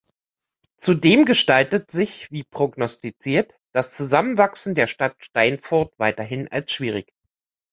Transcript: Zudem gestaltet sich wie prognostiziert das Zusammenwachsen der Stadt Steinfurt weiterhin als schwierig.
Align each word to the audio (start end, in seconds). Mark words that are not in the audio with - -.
Zudem 0.77 1.25
gestaltet 1.25 1.91
sich 1.91 2.31
wie 2.31 2.43
prognostiziert 2.43 3.53
das 3.71 3.95
Zusammenwachsen 3.95 4.73
der 4.73 4.87
Stadt 4.87 5.13
Steinfurt 5.23 5.93
weiterhin 5.99 6.51
als 6.51 6.71
schwierig. 6.71 7.13